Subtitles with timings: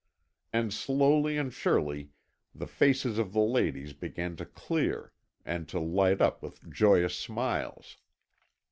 [0.51, 2.09] And slowly and surely
[2.55, 5.13] the faces of the ladies began to clear
[5.45, 7.97] and to light up with joyous smiles.